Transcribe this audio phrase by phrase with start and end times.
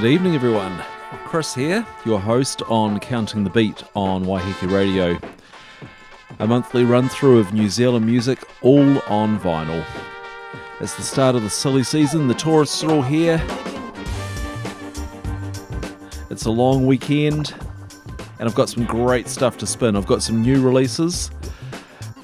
[0.00, 0.80] Good evening, everyone.
[1.24, 5.18] Chris here, your host on Counting the Beat on Waiheke Radio.
[6.38, 9.84] A monthly run through of New Zealand music, all on vinyl.
[10.78, 13.44] It's the start of the silly season, the tourists are all here.
[16.30, 17.52] It's a long weekend,
[18.38, 19.96] and I've got some great stuff to spin.
[19.96, 21.32] I've got some new releases.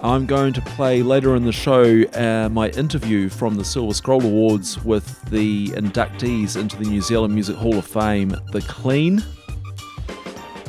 [0.04, 4.22] I'm going to play later in the show uh, my interview from the Silver Scroll
[4.22, 9.24] Awards with the inductees into the New Zealand Music Hall of Fame, The Clean.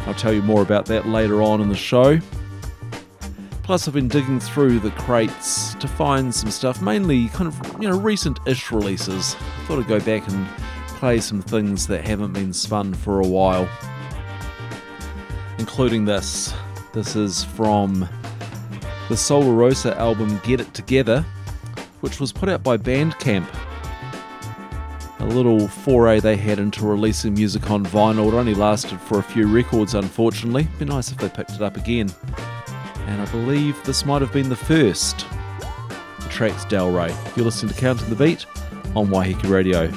[0.08, 2.17] I'll tell you more about that later on in the show.
[3.61, 7.89] Plus, I've been digging through the crates to find some stuff, mainly kind of you
[7.89, 9.36] know recent-ish releases.
[9.36, 10.47] I thought I'd go back and
[10.88, 13.67] play some things that haven't been spun for a while,
[15.59, 16.53] including this.
[16.94, 18.08] This is from
[19.09, 21.23] the Solar Rosa album Get It Together,
[22.02, 23.48] which was put out by Bandcamp.
[25.20, 28.28] A little foray they had into releasing music on vinyl.
[28.28, 30.67] It only lasted for a few records, unfortunately.
[30.80, 32.11] Be nice if they picked it up again.
[33.08, 35.26] And I believe this might have been the first.
[36.20, 37.16] The track's Delray.
[37.36, 38.45] You're listening to Counting the Beat
[38.95, 39.92] on Waiheke Radio.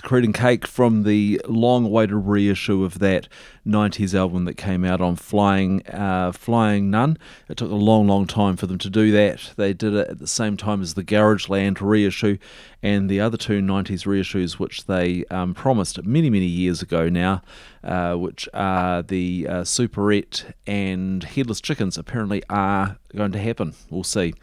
[0.00, 3.28] Creed and Cake from the long awaited reissue of that
[3.66, 7.18] 90s album that came out on Flying, uh, Flying Nun.
[7.48, 9.52] It took a long, long time for them to do that.
[9.56, 12.38] They did it at the same time as the Garageland reissue
[12.82, 17.42] and the other two 90s reissues, which they um, promised many, many years ago now,
[17.82, 23.74] uh, which are the uh, Superette and Headless Chickens, apparently are going to happen.
[23.90, 24.34] We'll see.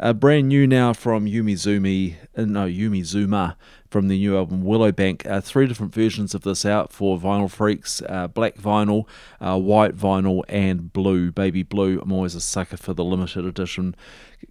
[0.00, 3.58] Uh, brand new now from Yumi Zumi, uh, no, Yumi Zuma,
[3.90, 5.26] from the new album Willowbank.
[5.26, 9.06] Uh, three different versions of this out for vinyl freaks uh, black vinyl,
[9.40, 11.30] uh, white vinyl, and blue.
[11.32, 13.94] Baby blue, I'm always a sucker for the limited edition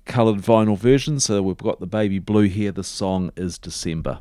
[0.05, 2.71] coloured vinyl version, so we've got the baby blue here.
[2.71, 4.19] The song is December.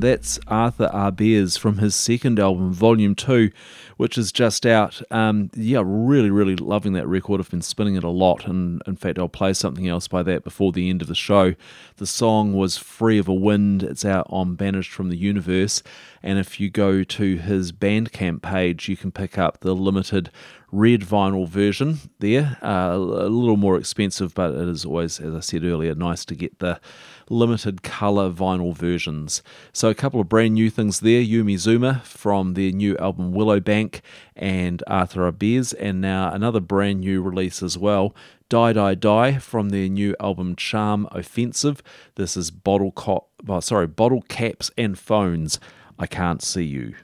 [0.00, 3.50] That's Arthur Ahbez from his second album, Volume 2,
[3.96, 5.02] which is just out.
[5.10, 7.40] Um, yeah, really, really loving that record.
[7.40, 10.44] I've been spinning it a lot, and in fact, I'll play something else by that
[10.44, 11.54] before the end of the show.
[11.96, 13.82] The song was Free of a Wind.
[13.82, 15.82] It's out on Banished from the Universe,
[16.22, 20.30] and if you go to his Bandcamp page, you can pick up the limited
[20.70, 22.58] red vinyl version there.
[22.62, 26.34] Uh, a little more expensive, but it is always, as I said earlier, nice to
[26.34, 26.80] get the
[27.30, 29.42] limited colour vinyl versions.
[29.72, 34.00] So, a couple of brand new things there Yumi Zuma from their new album Willowbank
[34.36, 38.14] and Arthur Ahbez, and now another brand new release as well.
[38.48, 41.82] Die Die Die from their new album Charm Offensive.
[42.14, 45.60] This is Bottle Cop, oh, uh, sorry, Bottle Caps and Phones.
[45.98, 46.94] I can't see you.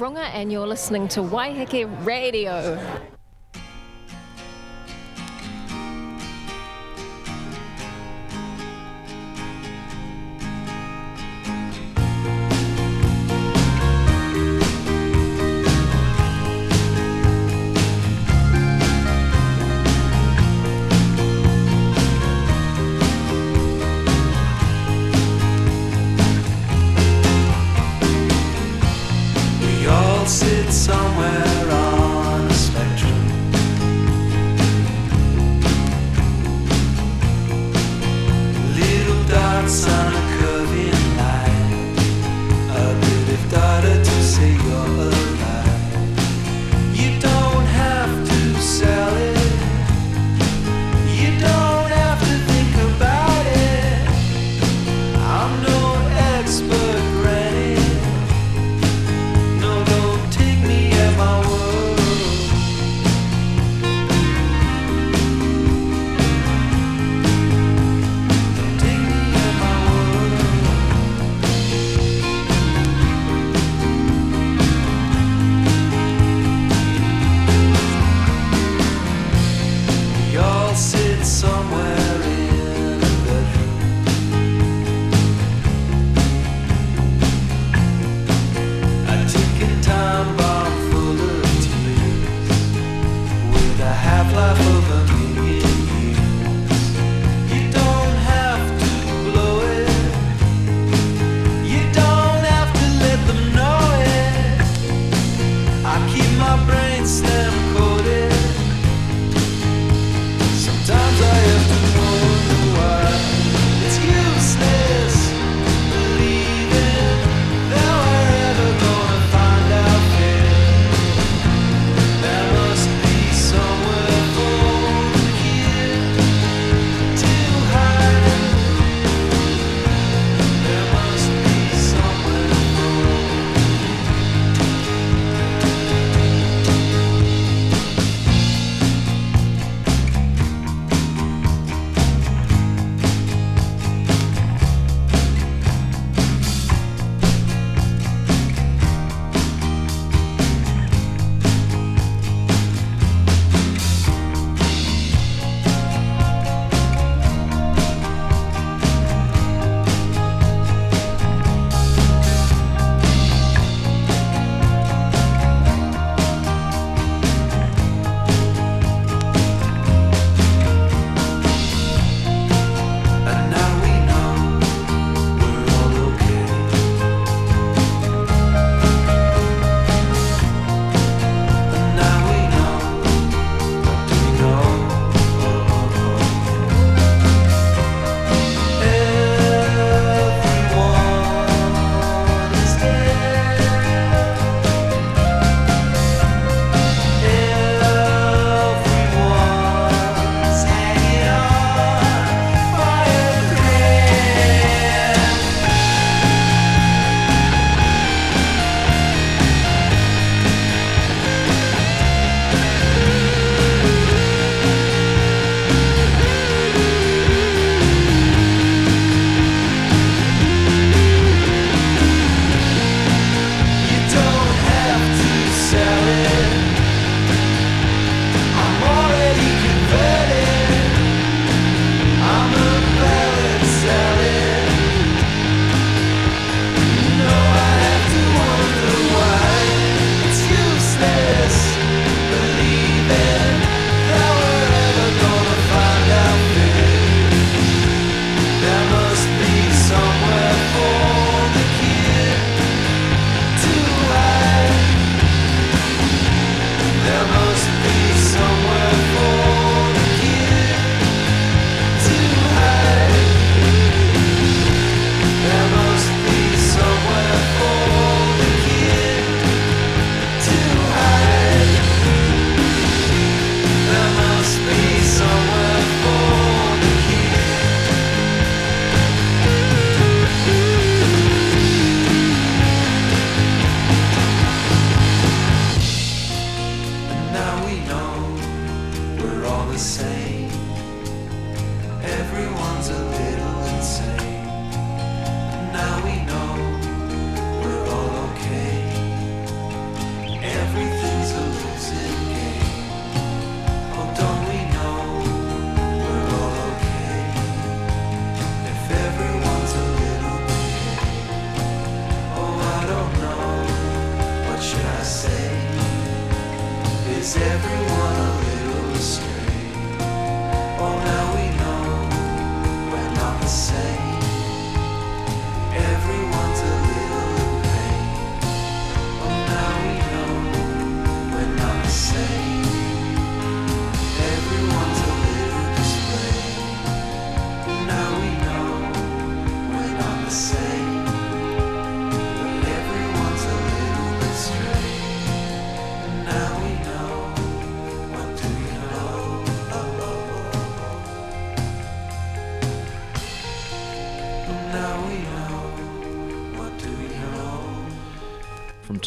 [0.00, 2.99] Runga, and you're listening to Waiheke Radio.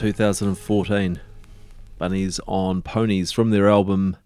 [0.03, 1.21] 2014.
[1.97, 4.17] Bunnies on Ponies from their album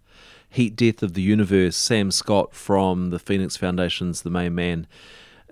[0.50, 1.78] Heat Death of the Universe.
[1.78, 4.88] Sam Scott from the Phoenix Foundation's The Main Man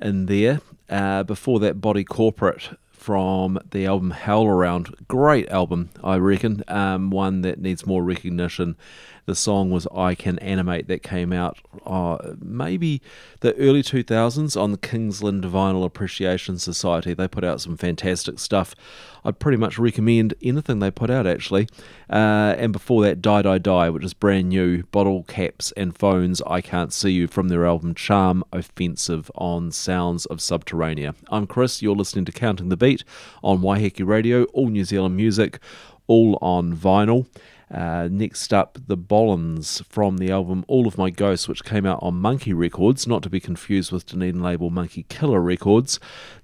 [0.02, 0.62] in there.
[0.90, 4.96] Uh, before that, Body Corporate from the album Howl Around.
[5.08, 6.64] Great album, I reckon.
[6.68, 8.78] Um, one that needs more recognition.
[9.26, 13.02] The song was I Can Animate that came out uh, maybe
[13.40, 17.14] the early 2000s on the Kingsland Vinyl Appreciation Society.
[17.16, 18.76] They put out some fantastic stuff.
[19.24, 21.68] I'd pretty much recommend anything they put out actually.
[22.08, 24.84] Uh, and before that, Die Die Die, which is brand new.
[24.84, 26.40] Bottle caps and phones.
[26.44, 31.16] I Can't See You from their album Charm Offensive on Sounds of Subterranea.
[31.30, 31.82] I'm Chris.
[31.82, 33.04] You're listening to Counting the Beat
[33.44, 35.58] on Waiheke Radio, all New Zealand music,
[36.06, 37.26] all on vinyl.
[37.72, 42.00] Uh, next up, the Bollins from the album All of My Ghosts, which came out
[42.02, 46.00] on Monkey Records, not to be confused with Dunedin label Monkey Killer Records.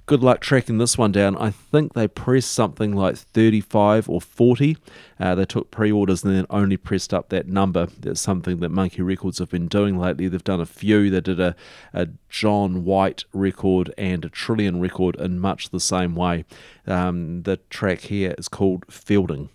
[0.08, 1.38] Good luck tracking this one down.
[1.38, 4.78] I think they pressed something like 35 or 40.
[5.20, 7.88] Uh, they took pre orders and then only pressed up that number.
[8.00, 10.28] That's something that Monkey Records have been doing lately.
[10.28, 11.10] They've done a few.
[11.10, 11.56] They did a,
[11.94, 16.46] a John White record and a Trillion record in much the same way.
[16.88, 19.50] Um, the track here is called Feilding.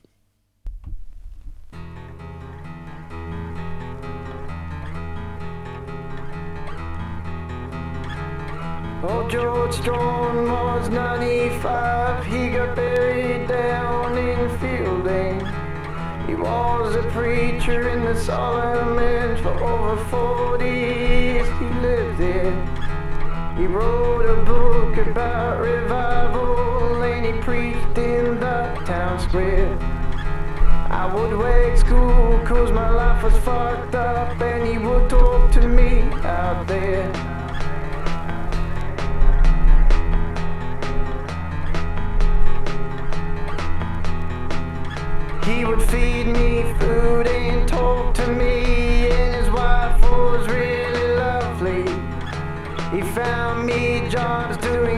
[9.03, 12.25] Oh, George Storm was 95.
[12.25, 16.27] He got buried down in Feilding.
[16.27, 21.47] He was a preacher in the Solomons for over 40 years.
[21.59, 23.55] He lived there.
[23.59, 29.77] He wrote a book about revival and he preached in the town square.
[30.91, 35.69] I would wait school cause my life was fucked up and he would talk to
[35.69, 37.36] me out there.
[45.47, 51.85] He would feed me food and talk to me, and his wife was really lovely.
[52.91, 54.96] He found me jobs doing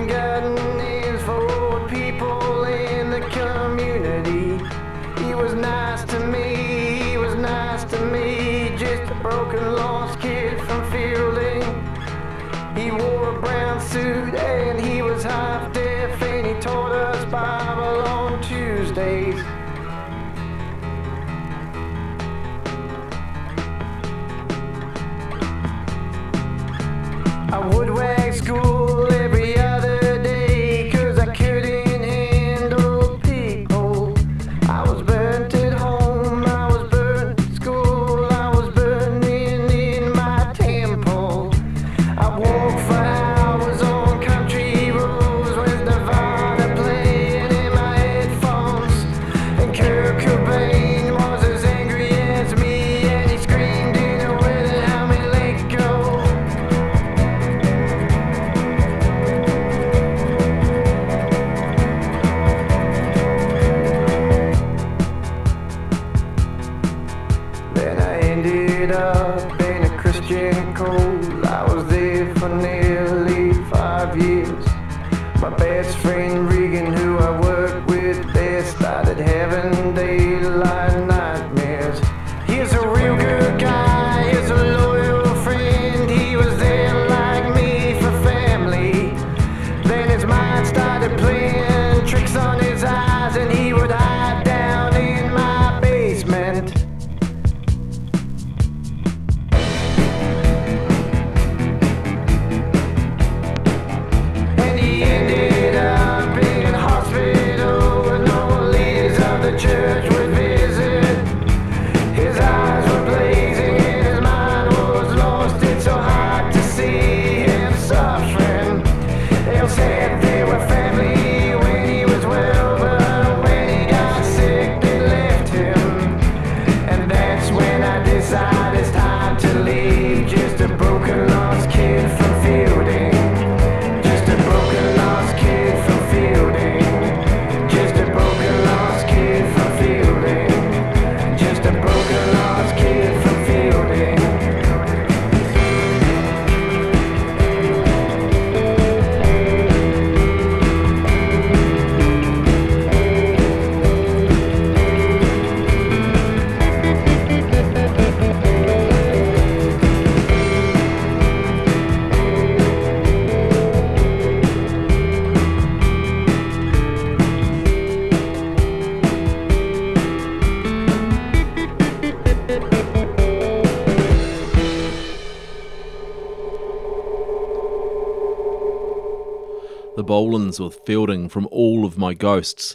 [180.18, 182.74] Bolins with Feilding from All of My Ghosts.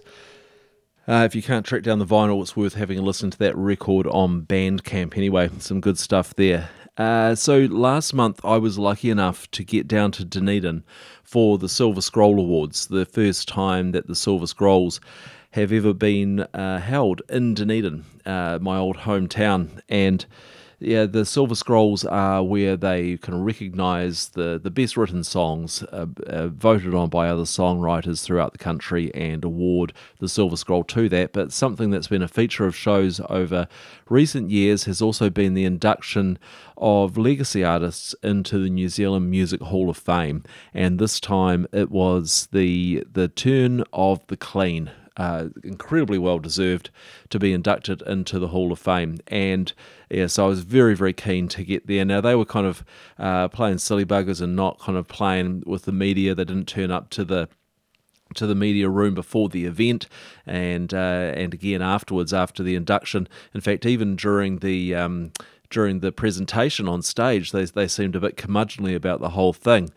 [1.09, 3.57] Uh, if you can't track down the vinyl, it's worth having a listen to that
[3.57, 5.49] record on Bandcamp anyway.
[5.59, 6.69] Some good stuff there.
[6.95, 10.85] Uh, so last month I was lucky enough to get down to Dunedin
[11.21, 15.01] for the Silver Scroll Awards, the first time that the Silver Scrolls
[15.51, 19.81] have ever been uh, held in Dunedin, uh, my old hometown.
[19.89, 20.25] And
[20.83, 26.05] yeah, the Silver Scrolls are where they can recognise the, the best written songs uh,
[26.27, 31.07] uh, voted on by other songwriters throughout the country and award the Silver Scroll to
[31.09, 31.33] that.
[31.33, 33.67] But something that's been a feature of shows over
[34.09, 36.37] recent years has also been the induction
[36.77, 40.43] of legacy artists into the New Zealand Music Hall of Fame.
[40.73, 46.89] And this time it was the the turn of the Clean uh, incredibly well deserved
[47.29, 49.19] to be inducted into the Hall of Fame.
[49.27, 49.71] And
[50.09, 52.05] yeah, so I was very, very keen to get there.
[52.05, 52.83] Now, they were kind of
[53.17, 56.35] uh, playing silly buggers and not kind of playing with the media.
[56.35, 57.49] They didn't turn up to the
[58.35, 60.07] to the media room before the event
[60.47, 63.27] and uh, and again afterwards after the induction.
[63.53, 65.31] In fact, even during the um,
[65.69, 69.91] during the presentation on stage, they they seemed a bit curmudgeonly about the whole thing.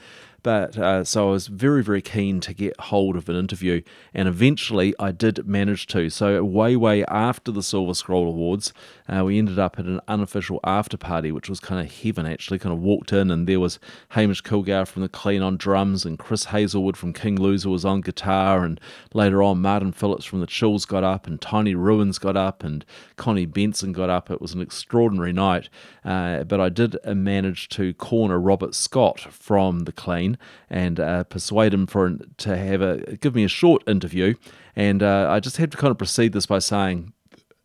[0.47, 3.83] But uh, so I was very, very keen to get hold of an interview,
[4.15, 6.09] and eventually I did manage to.
[6.09, 8.73] So, way, way after the Silver Scroll Awards,
[9.09, 12.61] uh, we ended up at an unofficial after party, which was kind of heaven actually.
[12.61, 13.81] Kind of walked in, and there was
[14.11, 18.01] Hamish Kilgour from the Clean on drums, and Chris Heazlewood from King Loser was on
[18.01, 18.81] guitar, and
[19.13, 22.85] later on, Martin Phillips from the Chills got up, and Tiny Ruins got up, and
[23.17, 24.31] Connie Benson got up.
[24.31, 25.69] It was an extraordinary night,
[26.05, 30.36] uh, but I did uh, manage to corner Robert Scott from the Clean
[30.71, 34.35] and uh, persuade him for to have a give me a short interview.
[34.75, 37.13] And uh, I just had to kind of proceed this by saying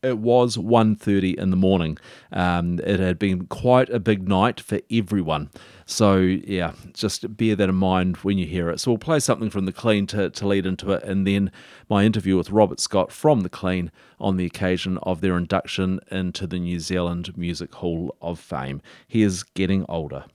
[0.04, 1.98] it was 1.30 in the morning.
[2.32, 5.50] Um, it had been quite a big night for everyone.
[5.86, 8.80] So, yeah, just bear that in mind when you hear it.
[8.80, 11.52] So, we'll play something from The Clean to, to lead into it, and then
[11.90, 16.48] my interview with Robert Scott from The Clean on the occasion of their induction into
[16.48, 18.82] the New Zealand Music Hall of Fame.
[19.08, 20.26] He is getting older.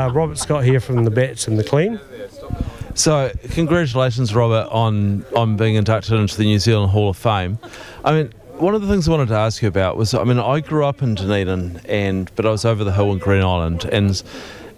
[0.00, 2.00] Uh, Robert Scott here from the Bats and the Clean.
[2.94, 7.58] So, congratulations, Robert, on on being inducted into the New Zealand Hall of Fame.
[8.04, 10.38] I mean, one of the things I wanted to ask you about was, I mean,
[10.38, 13.84] I grew up in Dunedin, and but I was over the hill in Green Island,
[13.84, 14.22] and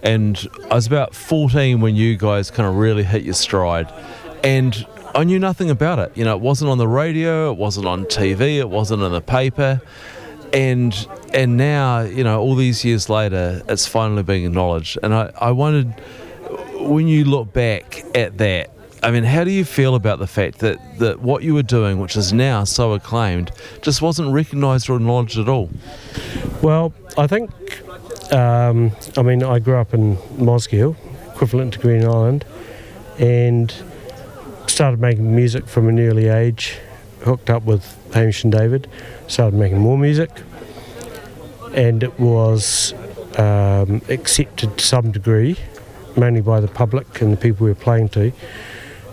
[0.03, 3.91] and I was about 14 when you guys kind of really hit your stride,
[4.43, 6.11] and I knew nothing about it.
[6.15, 9.21] You know, it wasn't on the radio, it wasn't on TV, it wasn't in the
[9.21, 9.81] paper,
[10.51, 10.93] and
[11.33, 15.51] and now, you know, all these years later, it's finally being acknowledged, and I I
[15.51, 15.93] wondered
[16.79, 18.69] when you look back at that,
[19.01, 21.99] I mean, how do you feel about the fact that, that what you were doing,
[21.99, 25.69] which is now so acclaimed, just wasn't recognised or acknowledged at all?
[26.61, 27.51] Well, I think,
[28.31, 30.95] um, I mean, I grew up in Mosgiel,
[31.27, 32.45] equivalent to Green Island,
[33.19, 33.73] and
[34.67, 36.79] started making music from an early age,
[37.23, 38.89] hooked up with Hamish and David,
[39.27, 40.29] started making more music,
[41.73, 42.93] and it was
[43.37, 45.57] um, accepted to some degree,
[46.15, 48.31] mainly by the public and the people we were playing to.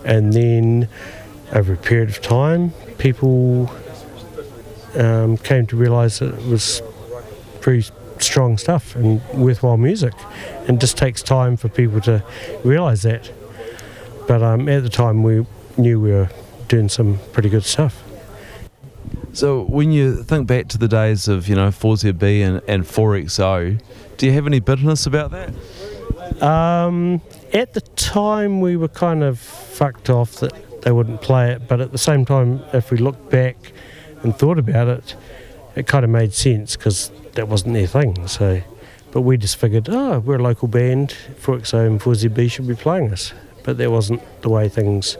[0.04, 0.88] And then,
[1.52, 3.70] over a period of time, people
[4.96, 6.82] um, came to realise that it was
[7.60, 10.14] pretty strong stuff and worthwhile music.
[10.66, 12.22] And it just takes time for people to
[12.64, 13.30] realise that.
[14.28, 15.46] But um, at the time, we
[15.76, 16.30] knew we were
[16.68, 18.02] doing some pretty good stuff.
[19.32, 23.80] So when you think back to the days of, you know, 4ZB and, and 4XO,
[24.16, 26.42] do you have any bitterness about that?
[26.42, 27.20] Um,
[27.52, 31.80] at the time, we were kind of fucked off that they wouldn't play it, but
[31.80, 33.56] at the same time, if we looked back
[34.22, 35.14] and thought about it,
[35.76, 38.26] it kind of made sense because that wasn't their thing.
[38.26, 38.62] So,
[39.12, 43.12] but we just figured, oh, we're a local band, 4XO and 4ZB should be playing
[43.12, 45.16] us, but that wasn't the way things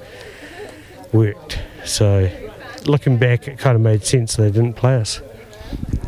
[1.13, 1.59] worked.
[1.85, 2.50] So,
[2.87, 5.20] looking back, it kind of made sense they didn't play us.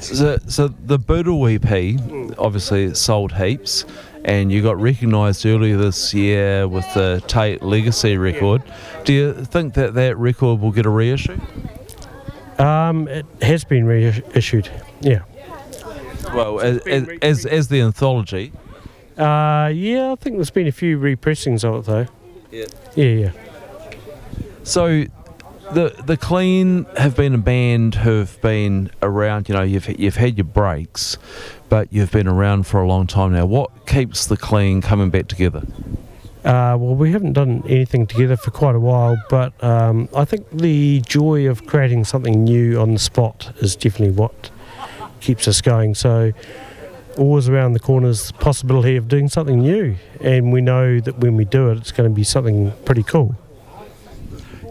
[0.01, 3.85] So, so the Boodle EP obviously sold heaps,
[4.25, 8.63] and you got recognised earlier this year with the Taite Legacy record.
[9.05, 11.41] Do you think that that record will get a reissue?
[12.59, 14.71] Um, it has been reissued,
[15.01, 15.23] yeah.
[16.35, 18.53] Well, as, as, as, as the anthology.
[19.17, 22.07] Uh, yeah, I think there's been a few repressings of it though.
[22.51, 22.65] Yeah.
[22.95, 23.31] Yeah, yeah.
[24.63, 25.05] So,
[25.73, 29.49] the the Clean have been a band who've been around.
[29.49, 31.17] You know, you've you've had your breaks,
[31.69, 33.47] but you've been around for a long time now.
[33.47, 35.63] What keeps the Clean coming back together?
[36.45, 40.51] Uh, well, we haven't done anything together for quite a while, but um, I think
[40.51, 44.51] the joy of creating something new on the spot is definitely what
[45.21, 45.95] keeps us going.
[45.95, 46.33] So,
[47.17, 51.19] always around the corner is the possibility of doing something new, and we know that
[51.19, 53.37] when we do it, it's going to be something pretty cool.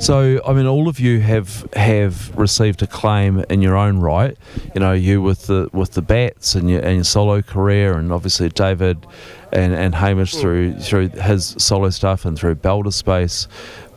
[0.02, 4.36] So, I mean, all of you have have received acclaim in your own right.
[4.74, 8.12] You know, you with the with the bats and your and your solo career, and
[8.12, 9.06] obviously David
[9.52, 13.48] and, and Hamish through through his solo stuff and through Bailter Space.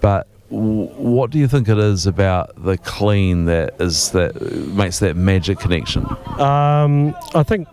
[0.03, 4.39] But what do you think it is about the clean that is that
[4.69, 6.07] makes that magic connection?
[6.39, 7.67] Um, I think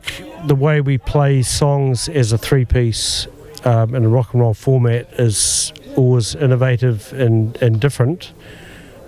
[0.48, 3.28] the way we play songs as a three piece
[3.66, 8.34] um, in a rock and roll format is always innovative and, and different.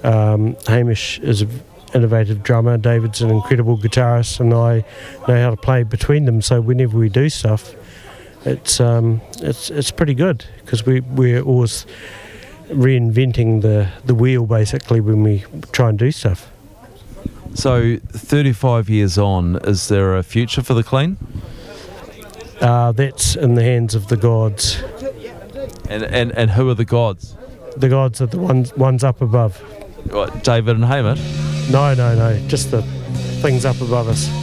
[0.04, 1.62] Um, Hamish is an
[1.94, 4.84] innovative drummer, David's an incredible guitarist, and I
[5.28, 6.42] know how to play between them.
[6.42, 7.76] So whenever we do stuff,
[8.46, 11.86] it's um, it's it's pretty good because we we're always
[12.68, 16.50] reinventing the the wheel basically when we try and do stuff.
[17.56, 21.18] So, 35 years on, is there a future for the clean?
[22.60, 24.82] Uh, that's in the hands of the gods.
[25.90, 27.36] And and, and who are the gods?
[27.78, 29.58] The gods are the ones ones up above.
[30.12, 31.22] What, David and Hamish?
[31.72, 32.82] No, no, no, just the
[33.42, 34.43] things up above us.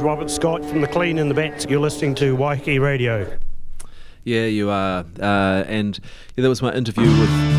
[0.00, 1.66] Robert Scott from The Clean and the Bats.
[1.68, 3.38] You're listening to Waiheke Radio.
[4.24, 5.04] Yeah, you are.
[5.20, 5.98] Uh, and
[6.36, 7.49] yeah, that was my interview with.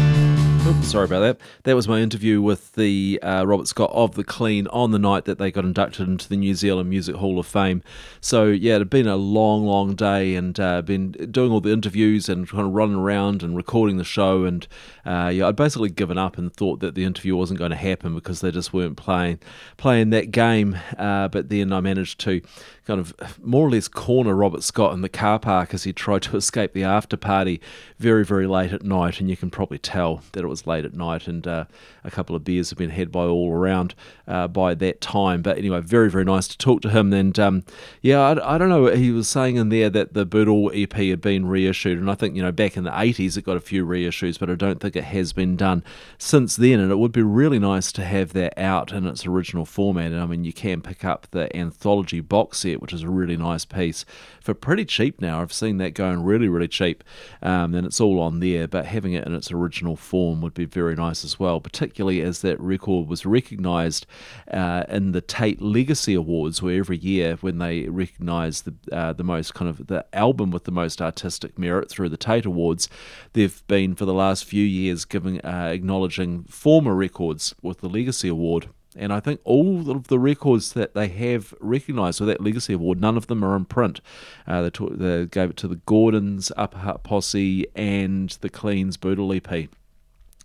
[0.82, 1.40] Sorry about that.
[1.64, 5.24] That was my interview with the uh, Robert Scott of the Clean on the night
[5.26, 7.82] that they got inducted into the New Zealand Music Hall of Fame.
[8.20, 11.72] So yeah, it had been a long, long day, and uh, been doing all the
[11.72, 14.44] interviews and kind of running around and recording the show.
[14.44, 14.68] And
[15.06, 18.14] uh, yeah, I'd basically given up and thought that the interview wasn't going to happen
[18.14, 19.40] because they just weren't playing
[19.78, 20.78] playing that game.
[20.98, 22.42] Uh, but then I managed to
[22.86, 26.24] kind of more or less corner Robert Scott in the car park as he tried
[26.24, 27.62] to escape the after party
[27.98, 29.20] very, very late at night.
[29.20, 31.66] And you can probably tell that it was late at night, and uh,
[32.04, 33.94] a couple of beers have been had by all around
[34.28, 35.42] uh, by that time.
[35.42, 37.12] But anyway, very, very nice to talk to him.
[37.14, 37.64] And um,
[38.02, 41.22] yeah, I, I don't know, he was saying in there that the Boodle EP had
[41.22, 43.86] been reissued, and I think, you know, back in the 80s it got a few
[43.86, 45.84] reissues, but I don't think it has been done
[46.18, 46.80] since then.
[46.80, 50.12] And it would be really nice to have that out in its original format.
[50.12, 53.38] And I mean, you can pick up the anthology box set, which is a really
[53.38, 54.06] nice piece,
[54.40, 55.42] for pretty cheap now.
[55.42, 57.04] I've seen that going really, really cheap,
[57.42, 58.68] um, and it's all on there.
[58.68, 62.42] But having it in its original form would be very nice as well, particularly as
[62.42, 64.06] that record was recognised
[64.52, 69.24] uh, in the Taite Legacy Awards, where every year when they recognise the uh, the
[69.24, 72.90] most kind of the album with the most artistic merit through the Taite Awards,
[73.34, 78.28] they've been for the last few years giving uh, acknowledging former records with the Legacy
[78.28, 78.68] Award.
[78.96, 83.00] And I think all of the records that they have recognised with that Legacy Award,
[83.00, 84.02] none of them are in print.
[84.46, 89.32] Uh, they, they gave it to the Gordons, Upper Hut Posse, and the Cleans Boodle
[89.34, 89.70] EP,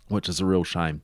[0.07, 1.01] which is a real shame.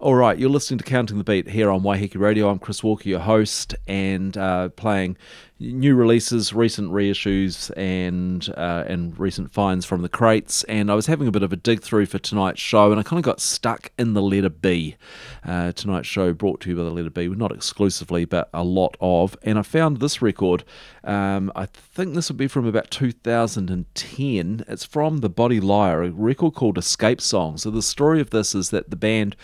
[0.00, 2.48] All right, you're listening to Counting the Beat here on Waiheke Radio.
[2.48, 5.16] I'm Chris Walker, your host, and uh, playing
[5.60, 10.62] new releases, recent reissues, and uh, and recent finds from the crates.
[10.64, 13.02] And I was having a bit of a dig through for tonight's show, and I
[13.02, 14.96] kind of got stuck in the letter B.
[15.44, 18.96] Uh, tonight's show brought to you by the letter B, not exclusively, but a lot
[19.00, 19.36] of.
[19.42, 20.64] And I found this record.
[21.04, 24.64] Um, I think this would be from about 2010.
[24.68, 27.56] It's from The Body Liar, a record called Escape Song.
[27.56, 29.34] So the story of this is that the band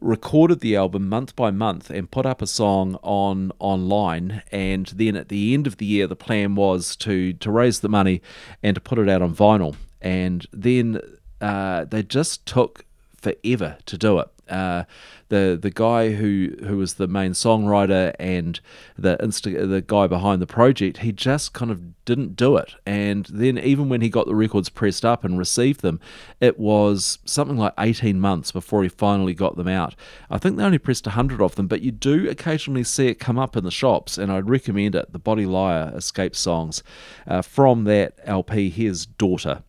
[0.00, 5.14] recorded the album month by month and put up a song on online and then
[5.16, 8.22] at the end of the year the plan was to to raise the money
[8.62, 9.76] and to put it out on vinyl.
[10.00, 11.00] And then
[11.40, 12.84] uh, they just took
[13.16, 14.84] forever to do it uh,
[15.28, 18.60] the the guy who who was the main songwriter and
[18.98, 22.74] the insta- the guy behind the project, he just kind of didn't do it.
[22.84, 26.00] And then even when he got the records pressed up and received them,
[26.40, 29.94] it was something like 18 months before he finally got them out.
[30.28, 33.38] I think they only pressed 100 of them, but you do occasionally see it come
[33.38, 35.12] up in the shops, and I'd recommend it.
[35.12, 36.82] The Body Liar Escape Songs
[37.28, 38.70] uh, from that LP.
[38.70, 39.62] Here's Daughter.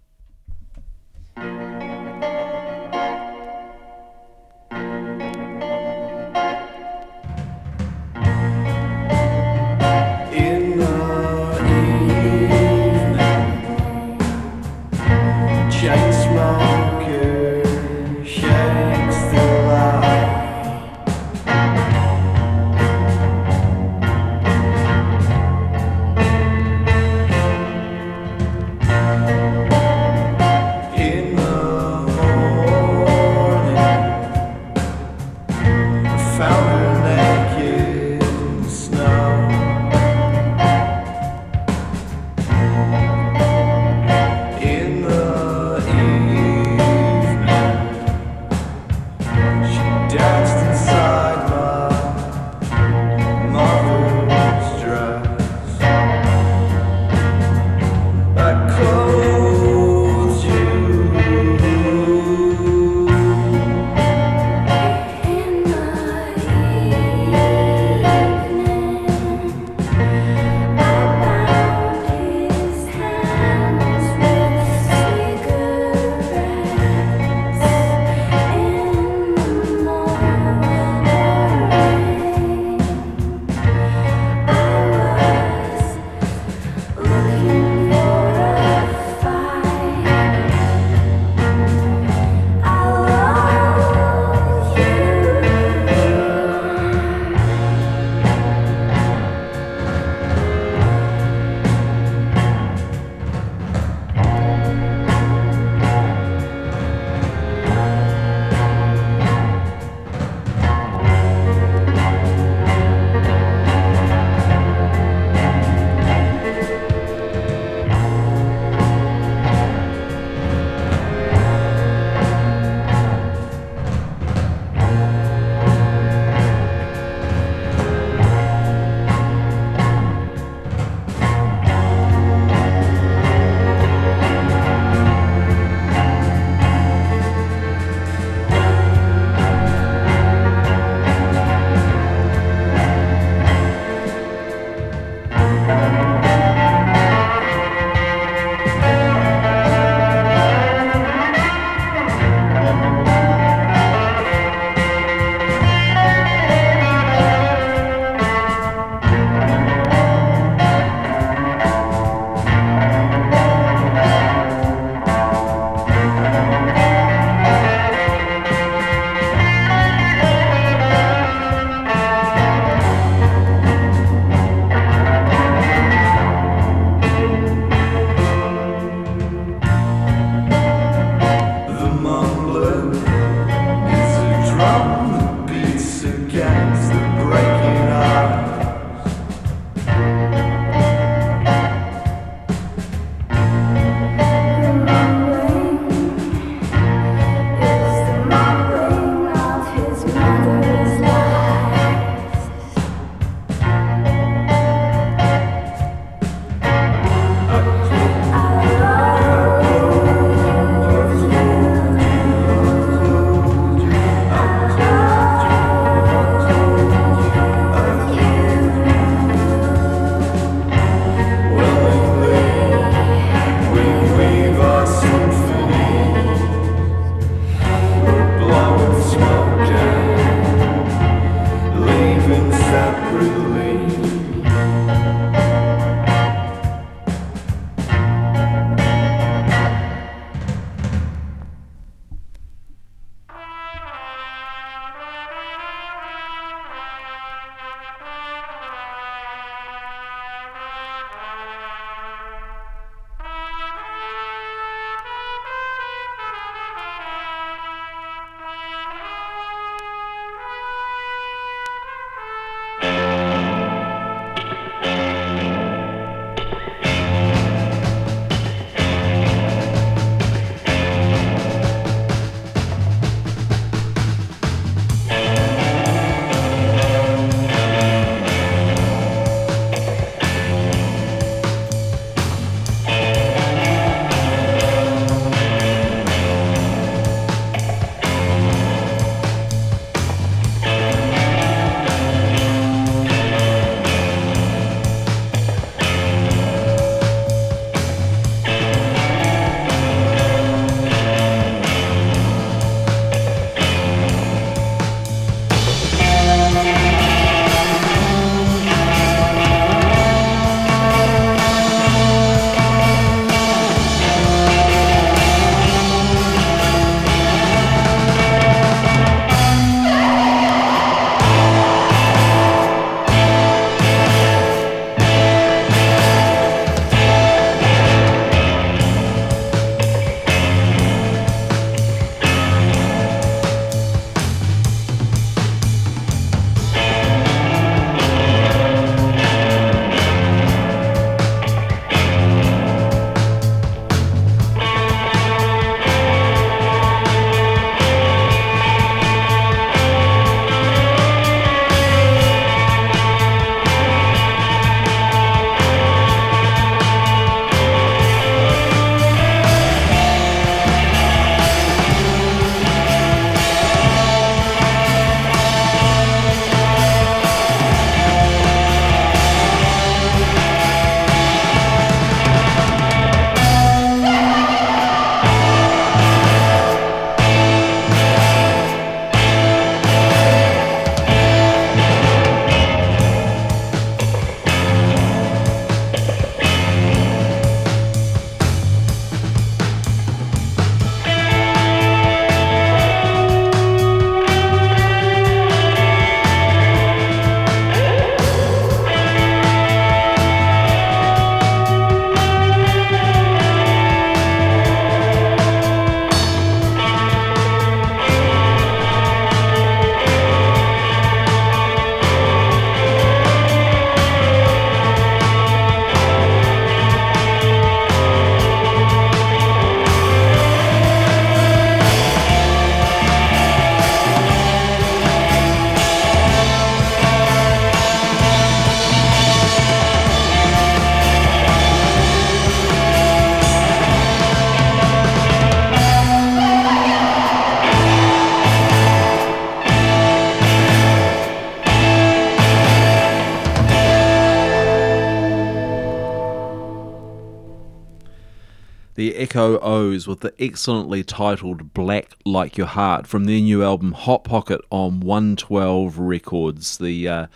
[449.22, 454.24] Echo O's with the excellently titled Black Like Your Heart from their new album Hot
[454.24, 456.80] Pocket on 112 Records.
[456.80, 457.28] The uh,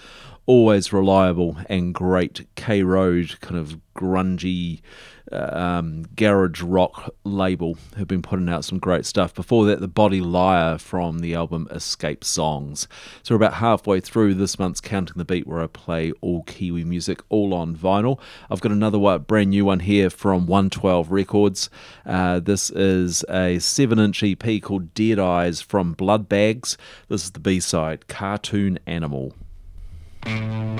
[0.45, 4.81] always reliable and great K Road kind of grungy
[5.31, 9.33] uh, um, garage rock label who've been putting out some great stuff.
[9.33, 12.87] Before that, The Body Liar from the album Escape Songs.
[13.23, 16.83] So we're about halfway through this month's Counting the Beat where I play all Kiwi
[16.83, 18.19] music, all on vinyl.
[18.49, 21.69] I've got another one, brand new one here from 112 Records.
[22.05, 26.77] Uh, this is a 7 inch EP called Dead Eyes from Blood Bags.
[27.07, 29.33] This is the B side, Cartoon Animal.
[30.25, 30.75] Dead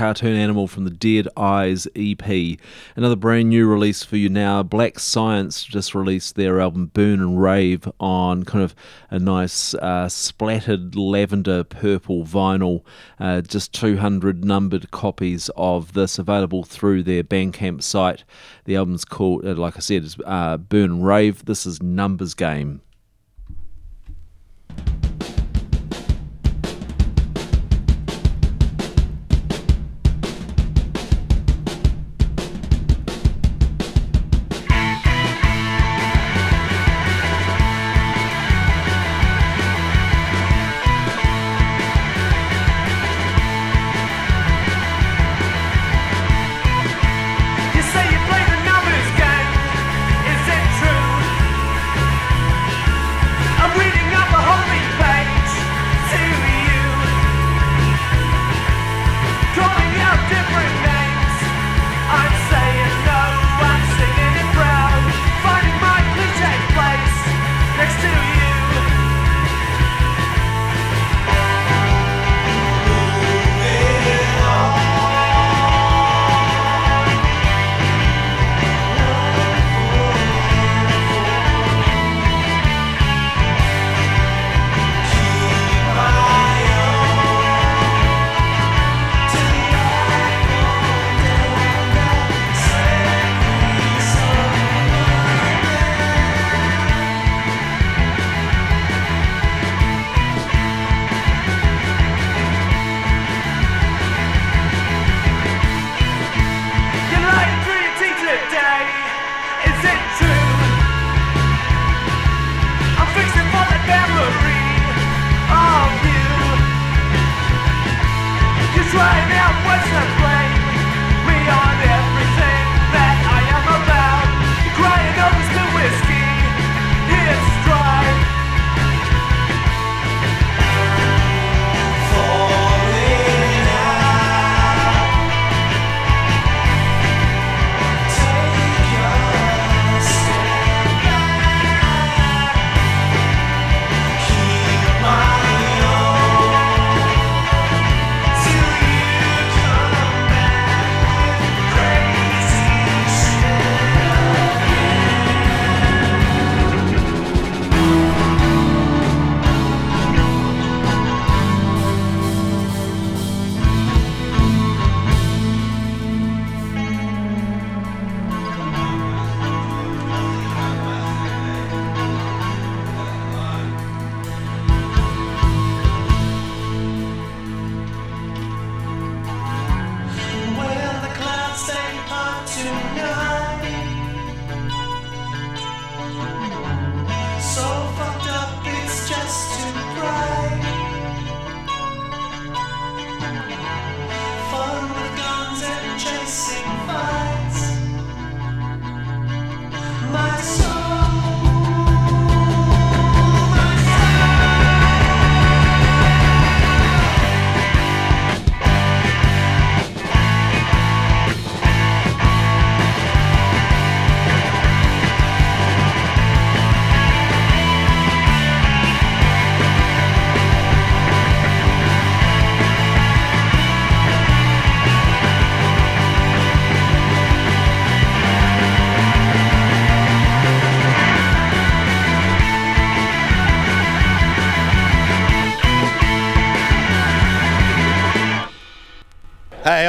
[0.00, 2.58] cartoon animal from the Dead Eyes EP.
[2.96, 4.62] Another brand new release for you now.
[4.62, 8.74] Black Science just released their album Burn and Rave on kind of
[9.10, 12.82] a nice uh, splattered lavender purple vinyl.
[13.18, 18.24] Uh, just 200 numbered copies of this available through their Bandcamp site.
[18.64, 21.44] The album's called, uh, like I said, uh, Burn and Rave.
[21.44, 22.80] This is Numbers Game.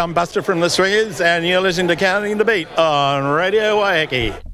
[0.01, 4.50] I'm Buster from The Swingers, and you're listening to Counting the Beat on Radio Waiheke.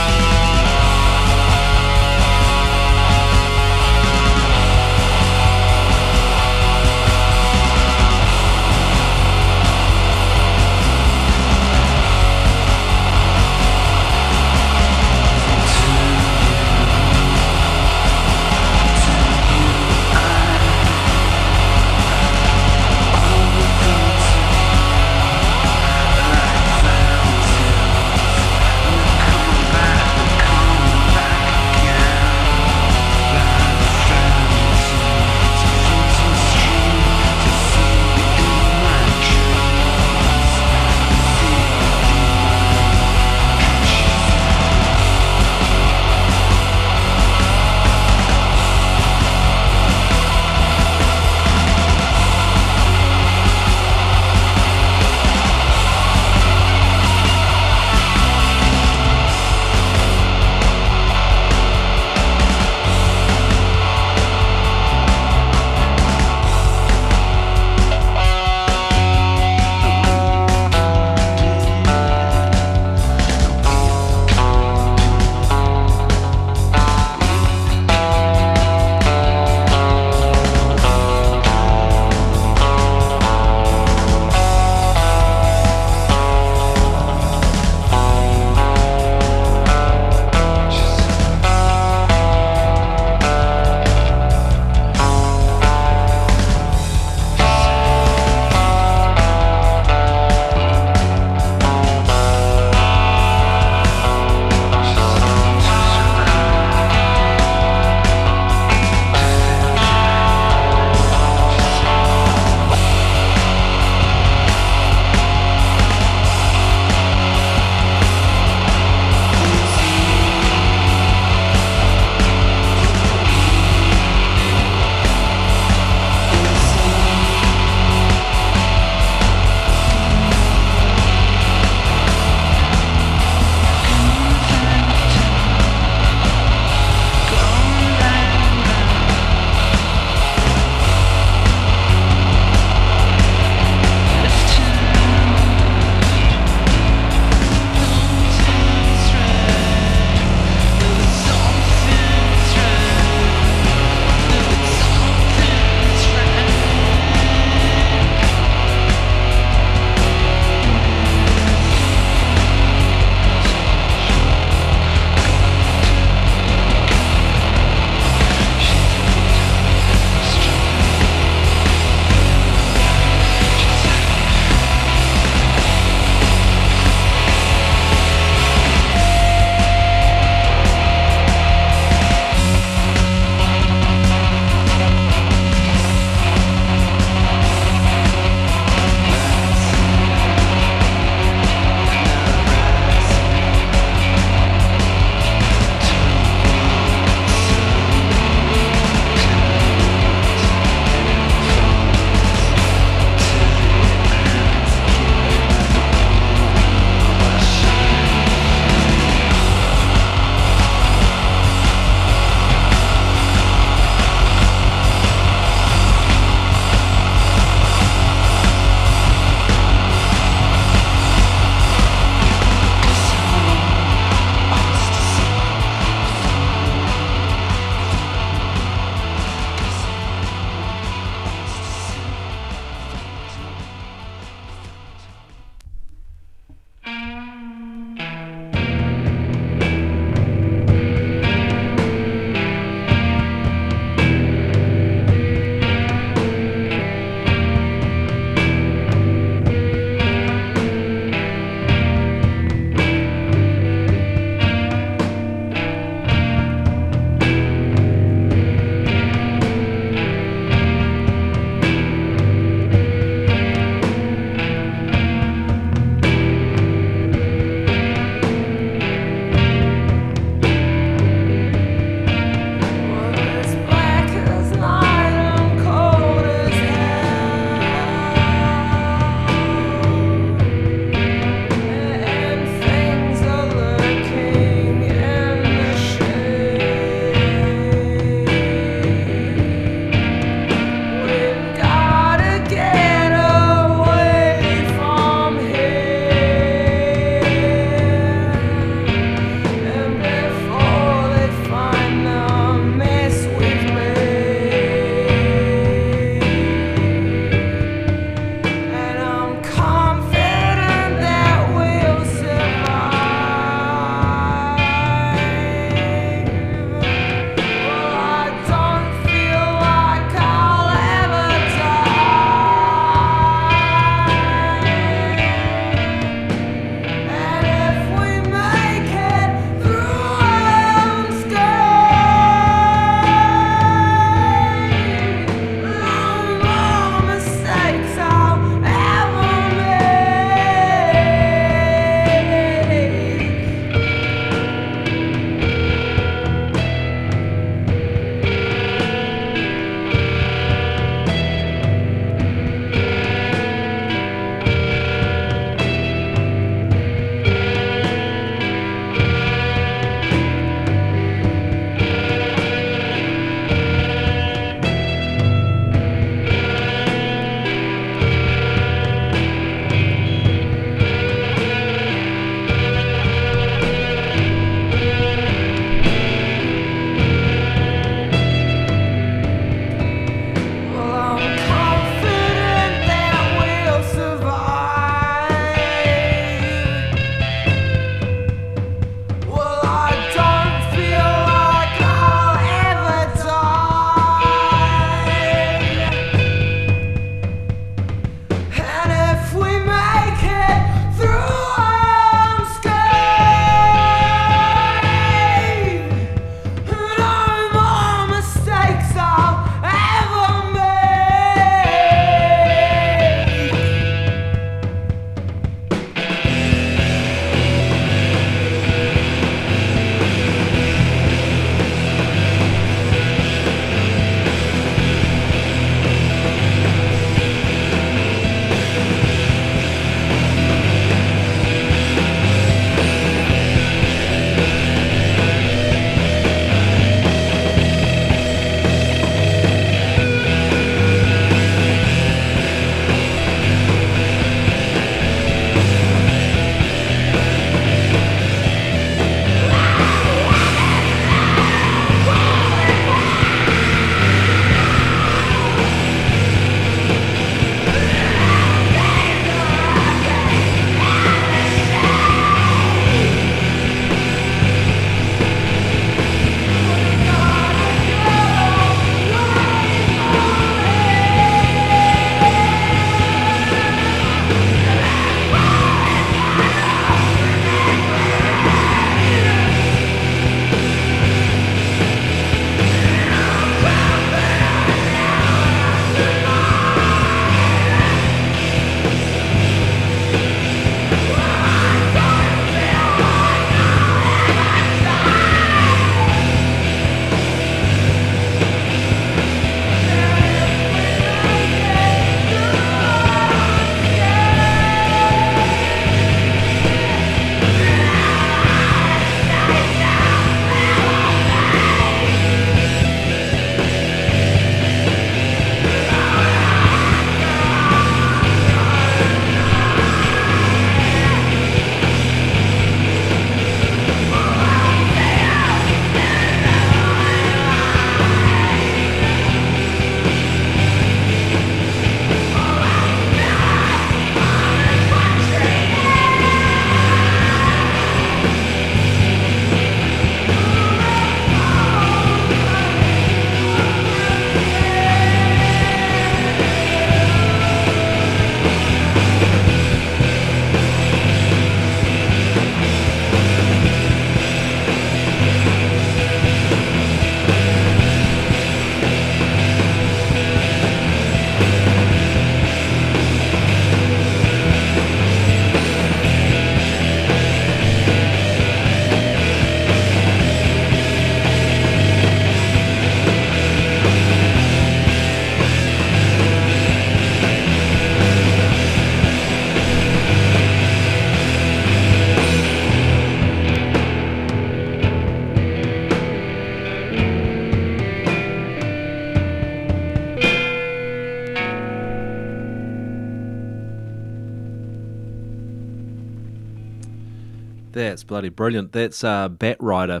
[597.92, 598.72] That's bloody brilliant.
[598.72, 600.00] That's uh, Bat Rider.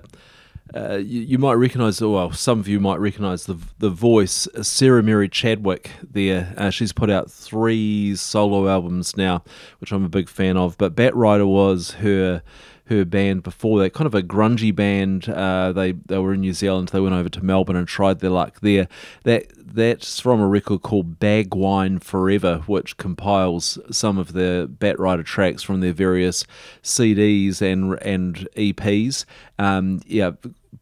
[0.74, 4.62] Uh, you, you might recognise, well, some of you might recognise the the voice, uh,
[4.62, 5.90] Sarah Mary Chadwick.
[6.02, 9.44] There, uh, she's put out three solo albums now,
[9.78, 10.78] which I'm a big fan of.
[10.78, 12.42] But Bat Rider was her
[12.96, 15.28] her band before that, kind of a grungy band.
[15.28, 16.88] Uh, they they were in New Zealand.
[16.88, 18.88] They went over to Melbourne and tried their luck there.
[19.24, 24.98] That that's from a record called Bag Wine Forever, which compiles some of the Bat
[24.98, 26.46] Rider tracks from their various
[26.82, 29.24] CDs and and EPs.
[29.58, 30.32] Um, yeah,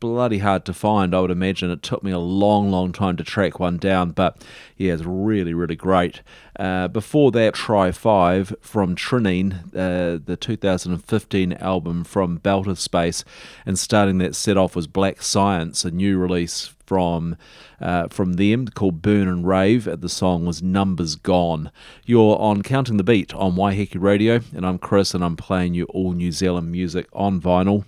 [0.00, 1.14] bloody hard to find.
[1.14, 4.42] I would imagine it took me a long, long time to track one down, but
[4.76, 6.22] yeah, it's really, really great.
[6.60, 13.24] Uh, before that, Try Five from Trinine, uh, the 2015 album from Bailter Space,
[13.64, 17.38] and starting that set off was Black Science, a new release from
[17.80, 19.88] uh, from them called Burn and Rave.
[20.02, 21.70] The song was Numbers Gone.
[22.04, 25.86] You're on Counting the Beat on Waiheke Radio, and I'm Chris, and I'm playing you
[25.86, 27.86] all New Zealand music on vinyl.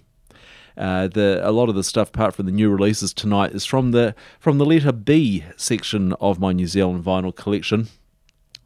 [0.79, 3.91] Uh, the a lot of the stuff apart from the new releases tonight is from
[3.91, 7.89] the from the letter B section of my New Zealand vinyl collection.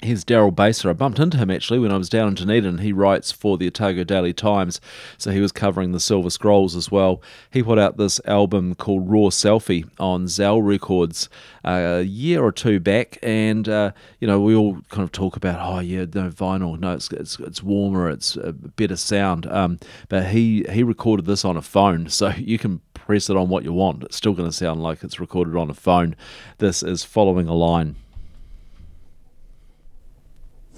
[0.07, 0.89] Here's Daryl Baser.
[0.89, 2.79] I bumped into him actually when I was down in Dunedin.
[2.79, 4.81] He writes for the Otago Daily Times,
[5.19, 7.21] so he was covering the Silver Scrolls as well.
[7.51, 11.29] He put out this album called Raw Selfie on Zell Records
[11.65, 15.35] uh, a year or two back, and uh, you know we all kind of talk
[15.35, 19.47] about, oh yeah, no vinyl, no, it's it's, it's warmer, it's a better sound.
[19.47, 23.49] Um, but he he recorded this on a phone, so you can press it on
[23.49, 24.05] what you want.
[24.05, 26.15] It's still going to sound like it's recorded on a phone.
[26.59, 27.97] This is following a line.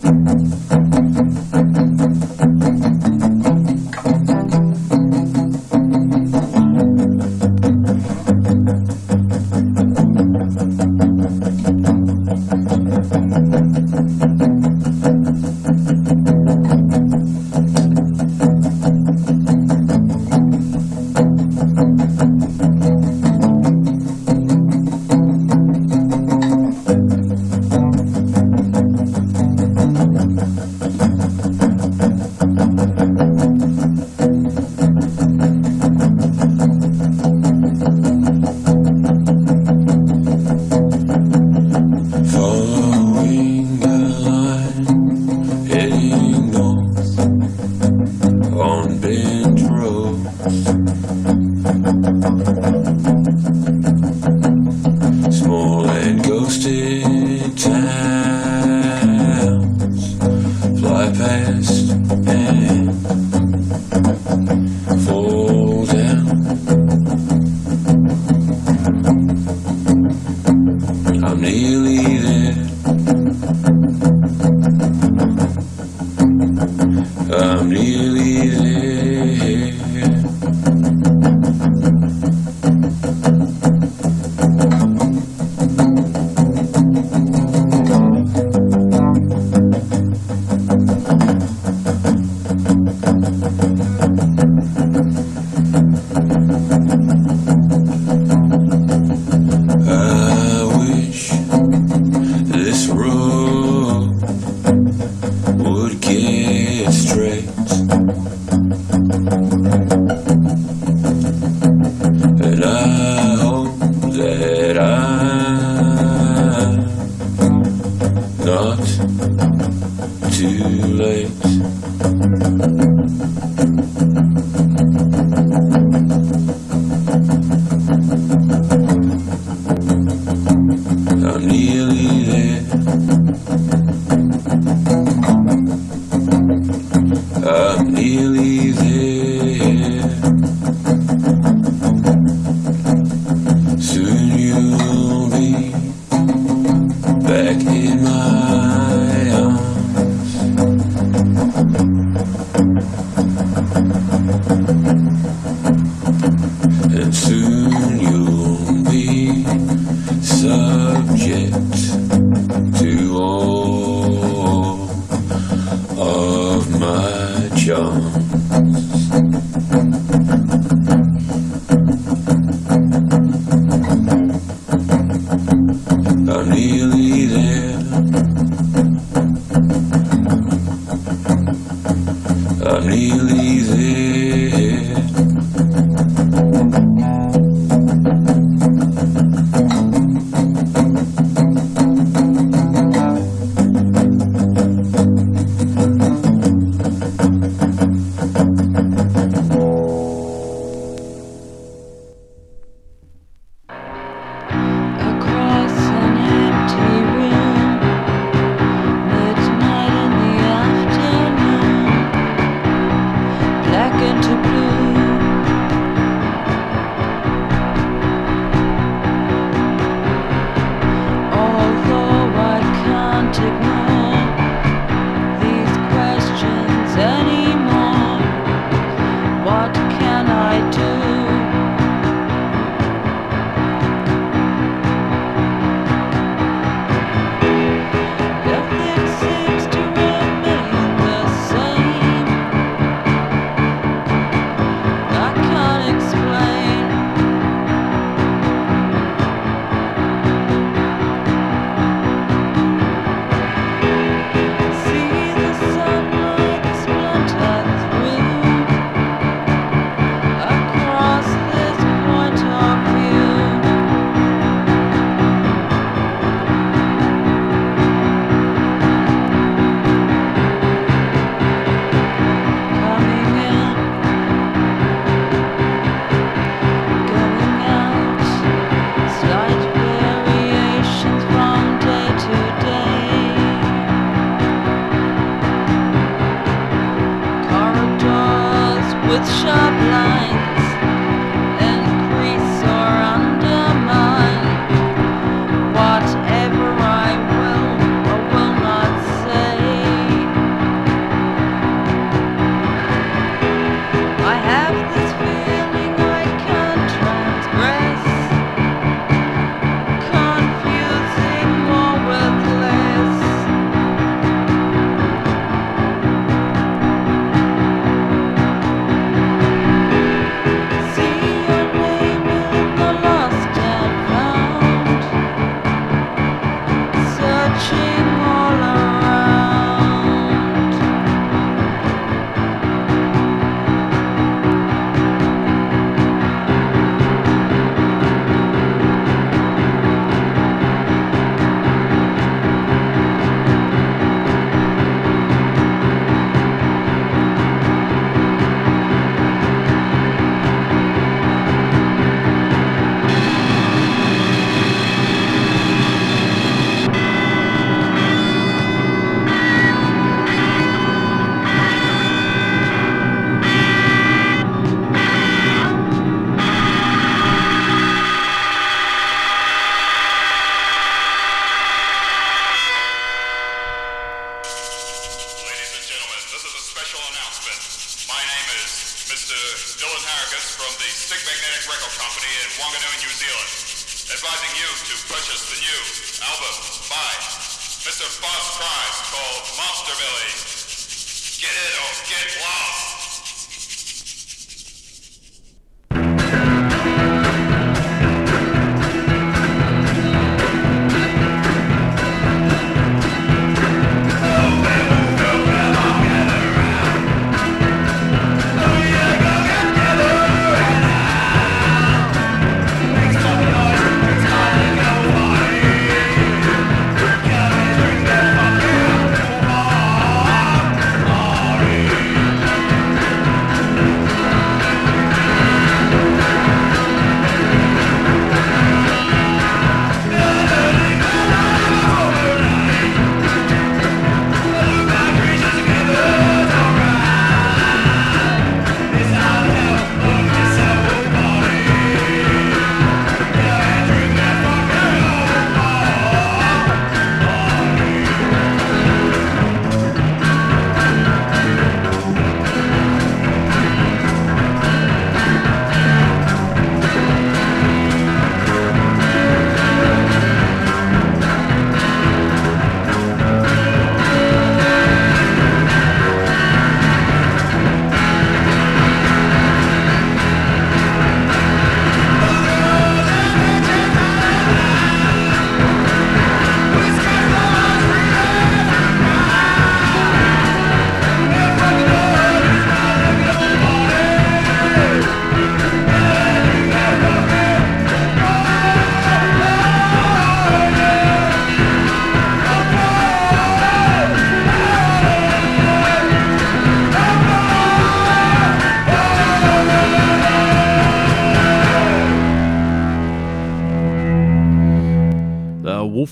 [0.00, 1.27] Thank you.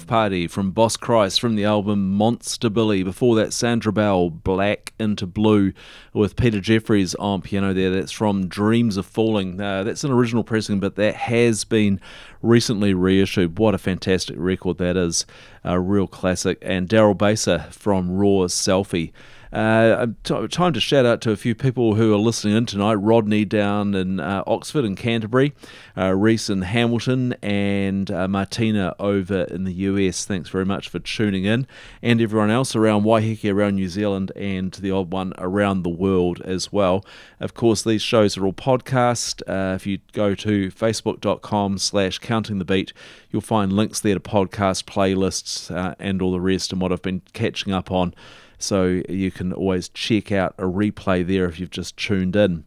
[0.07, 3.03] Party from Boss Christ from the album Monster Billy.
[3.03, 5.73] Before that, Sandra Bell, Black into Blue,
[6.13, 7.91] with Peter Jefferies on piano there.
[7.91, 9.61] That's from Dreams of Falling.
[9.61, 12.01] Uh, that's an original pressing, but that has been
[12.43, 13.59] recently reissued.
[13.59, 15.27] What a fantastic record that is.
[15.65, 16.59] A real classic.
[16.63, 19.13] And Daryl Baser from Raw Selfie.
[19.53, 22.95] Uh, t- time to shout out to a few people who are listening in tonight.
[22.95, 25.55] Rodney down in uh, Oxford and Canterbury,
[25.97, 30.25] uh, Reese in Hamilton, and uh, Martina over in the US.
[30.25, 31.67] Thanks very much for tuning in.
[32.03, 36.41] And everyone else around Waiheke, around New Zealand, and the odd one around the world
[36.43, 37.05] as well.
[37.41, 39.43] Of course, these shows are all podcast.
[39.47, 42.93] Uh, if you go to facebook.com slash counting the beat,
[43.31, 47.03] you'll find links there to podcast playlists uh, and all the rest and what I've
[47.03, 48.15] been catching up on
[48.59, 52.65] so you can always check out a replay there if you've just tuned in.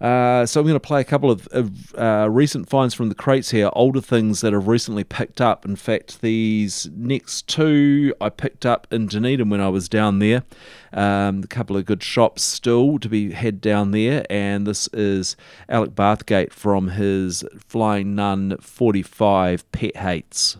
[0.00, 3.14] Uh, so I'm going to play a couple of, of uh, recent finds from the
[3.14, 5.64] crates here, older things that I've recently picked up.
[5.64, 10.42] In fact, these next two I picked up in Dunedin when I was down there.
[10.92, 15.36] Um, a couple of good shops still to be had down there, and this is
[15.70, 20.58] Alec Bathgate from his Flying Nun 45 Pet Hates.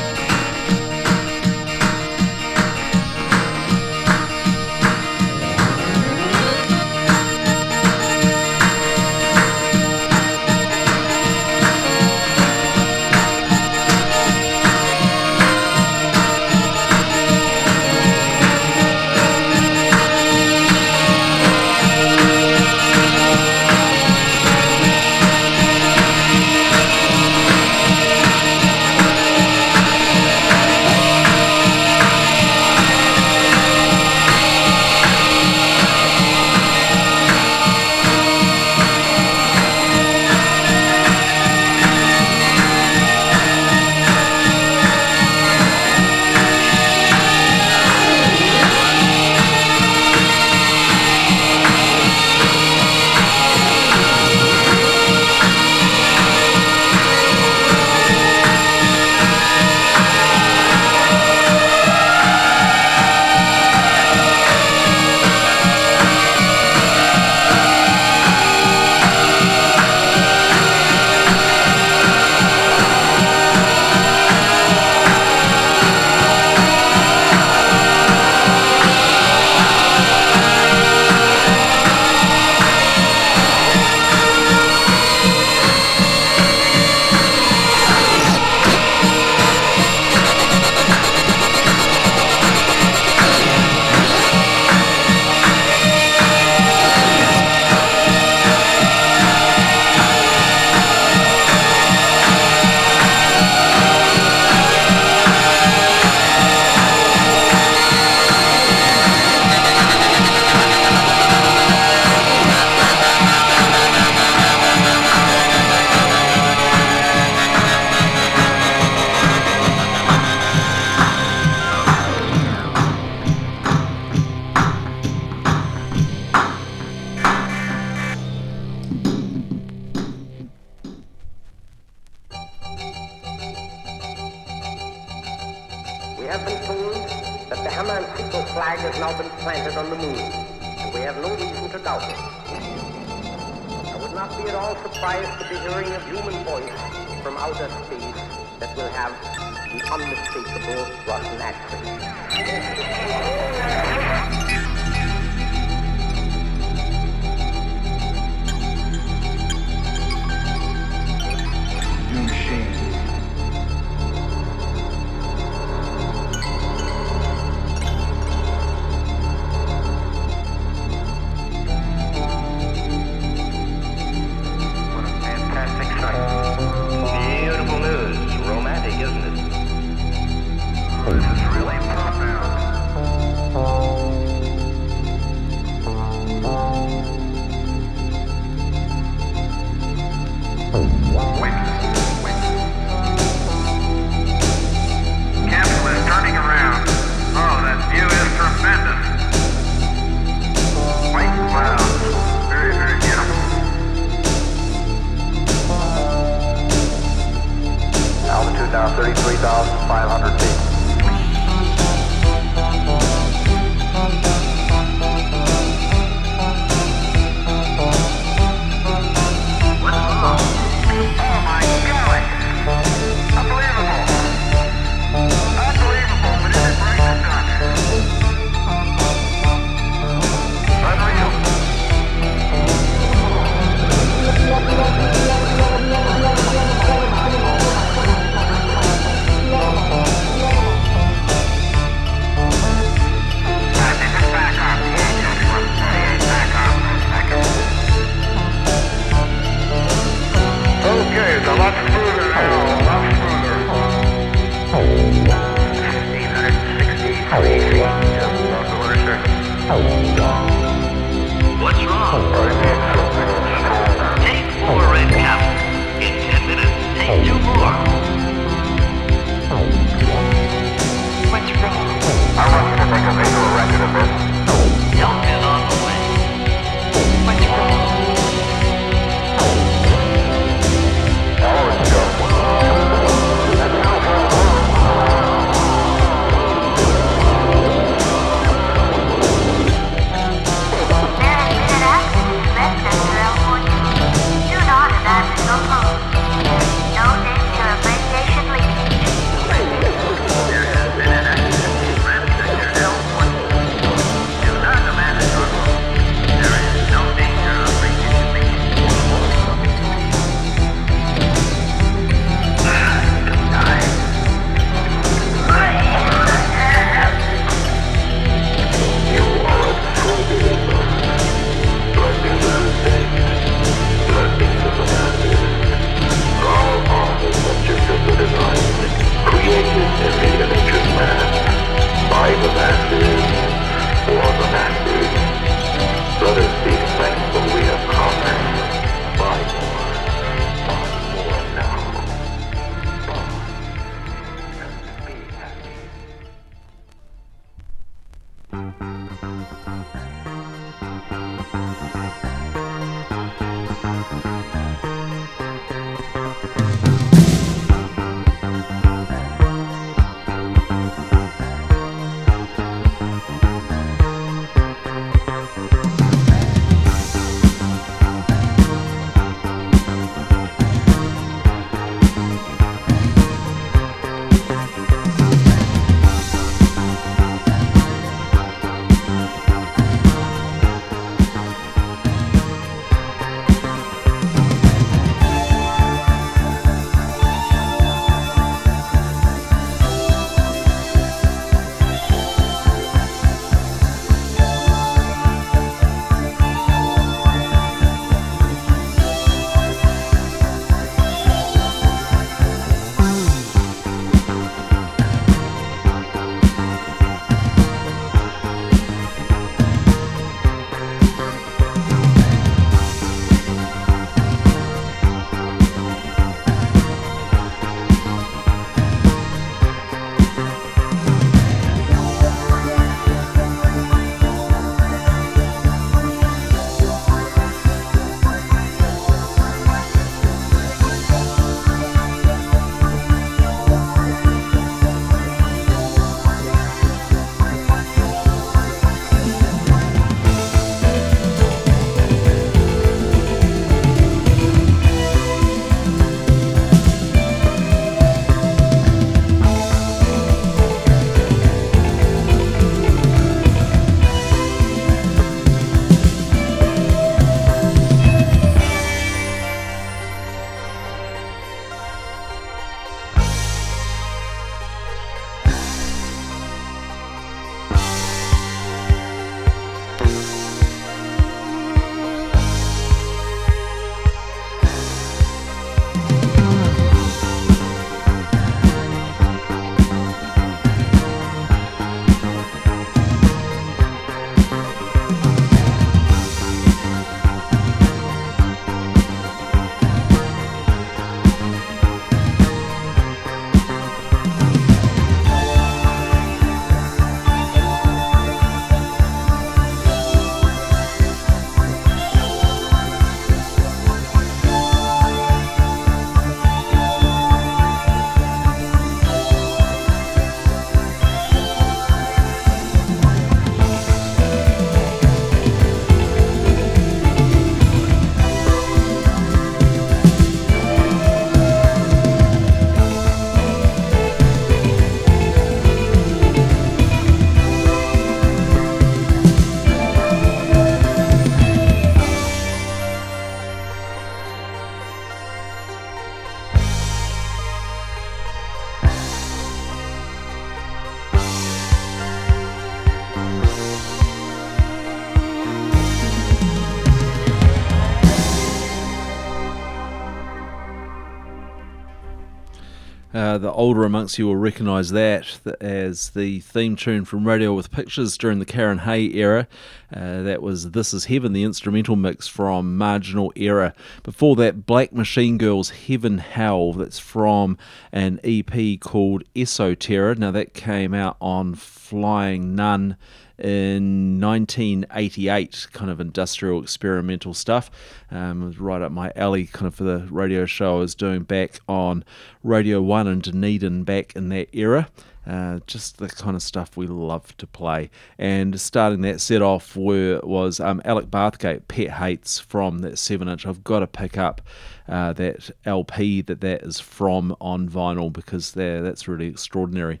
[553.30, 555.24] Uh, the older amongst you will recognise that
[555.60, 559.46] as the theme tune from Radio with Pictures during the Karyn Hay era.
[559.94, 563.72] Uh, that was This Is Heaven, the instrumental mix from Marginal Era.
[564.02, 567.56] Before that, Black Machine Girls Heaven Hell, that's from
[567.92, 570.18] an EP called Esoterra.
[570.18, 572.96] Now, that came out on Flying Nun
[573.40, 577.70] in 1988, kind of industrial experimental stuff.
[578.10, 580.94] Um, it was right up my alley, kind of for the radio show I was
[580.94, 582.04] doing back on
[582.42, 584.88] Radio 1 in Dunedin back in that era.
[585.26, 587.90] Uh, just the kind of stuff we love to play.
[588.18, 593.28] And starting that set off were, was um, Alec Bathgate, Pet Hates from that 7
[593.28, 593.46] inch.
[593.46, 594.40] I've got to pick up
[594.88, 600.00] uh, that LP that that is from on vinyl because there that's really extraordinary.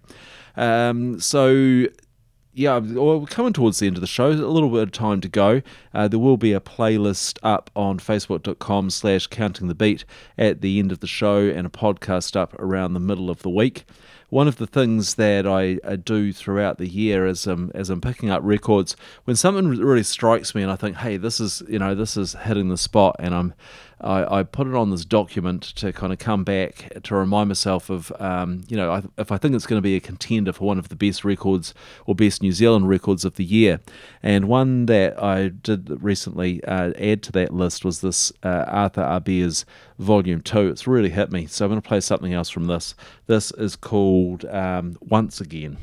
[0.56, 1.86] Um, so
[2.52, 4.28] yeah, well, we're coming towards the end of the show.
[4.28, 5.62] A little bit of time to go.
[5.94, 10.04] Uh, there will be a playlist up on facebook.com slash counting the beat
[10.36, 13.50] at the end of the show and a podcast up around the middle of the
[13.50, 13.84] week.
[14.30, 18.00] One of the things that I, I do throughout the year as um, as I'm
[18.00, 18.94] picking up records,
[19.24, 22.34] when something really strikes me and I think, hey, this is you know this is
[22.34, 23.54] hitting the spot, and I'm
[24.02, 27.90] I, I put it on this document to kind of come back to remind myself
[27.90, 30.64] of, um, you know, I, if I think it's going to be a contender for
[30.64, 31.74] one of the best records
[32.06, 33.80] or best New Zealand records of the year.
[34.22, 39.02] And one that I did recently uh, add to that list was this uh, Arthur
[39.02, 39.64] Ahbez's
[39.98, 40.68] Volume 2.
[40.68, 41.46] It's really hit me.
[41.46, 42.94] So I'm going to play something else from this.
[43.26, 45.76] This is called um, Once Again.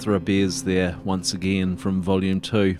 [0.00, 2.74] Arthur Ahbez there once again from Volume 2.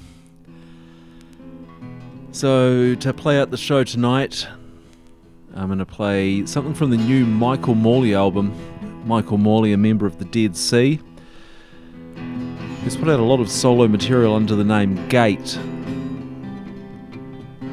[2.33, 4.49] So, to play out the show tonight,
[5.55, 8.55] I'm going to play something from the new Michael Morley album.
[9.07, 10.99] Michael Morley, a member of the Dead C,
[12.83, 15.59] who's put out a lot of solo material under the name Gate.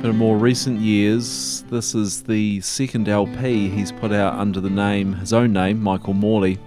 [0.02, 4.70] But in more recent years, this is the second LP he's put out under the
[4.70, 6.60] name, his own name, Michael Morley.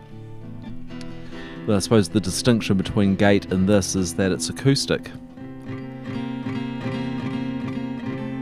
[1.71, 5.05] But I suppose the distinction between Gate and this is that it's acoustic.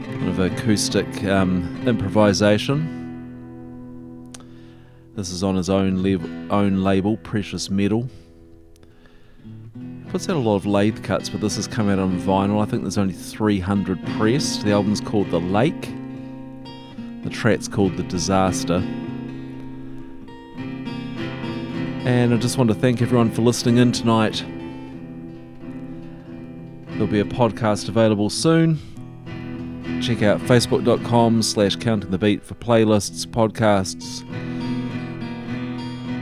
[0.03, 4.33] Kind of acoustic um, improvisation.
[5.13, 8.09] This is on his own, lab- own label, Precious Metal.
[10.07, 12.59] Puts out a lot of lathe cuts, but this has come out on vinyl.
[12.59, 14.65] I think there's only 300 pressed.
[14.65, 15.93] The album's called The Lake.
[17.23, 18.83] The track's called The Disaster.
[22.05, 24.43] And I just want to thank everyone for listening in tonight.
[26.91, 28.79] There'll be a podcast available soon.
[30.01, 34.23] Check out facebook.com slash counting the beat for playlists, podcasts,